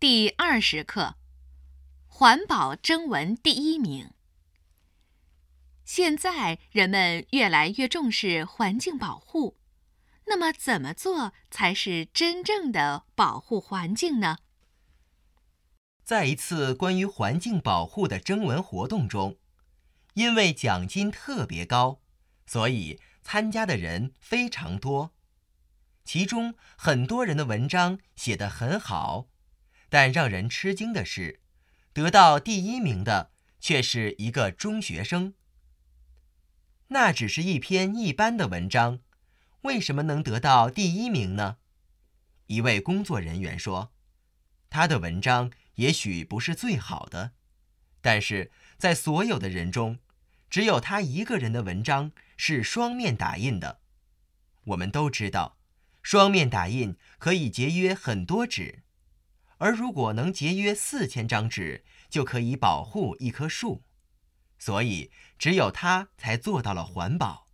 [0.00, 1.16] 第二十课，
[2.06, 4.14] 环保征文第一名。
[5.84, 9.58] 现在人们越来越重视环境保护，
[10.24, 14.38] 那么怎么做才是真正的保护环境呢？
[16.02, 19.36] 在一次关于环境保护的征文活动中，
[20.14, 22.00] 因为奖金特别高，
[22.46, 25.12] 所以参加的人非常多。
[26.06, 29.26] 其中很多人的文章写得很好。
[29.90, 31.40] 但让人吃惊的是，
[31.92, 35.34] 得到第一名的却是一个中学生。
[36.88, 39.00] 那只是一篇一般的文章，
[39.62, 41.58] 为什么能得到第一名呢？
[42.46, 43.92] 一位工作人员说
[44.70, 47.32] ：“他的文章也许不是最好的，
[48.00, 49.98] 但是在所有的人中，
[50.48, 53.80] 只有他一个人的文章是双面打印的。
[54.64, 55.58] 我们都知道，
[56.02, 58.84] 双面打印可以节约很多纸。”
[59.60, 63.82] 而如果能节约四千张纸，就可以保护一棵树，
[64.58, 67.46] 所以只有他才做到了环保。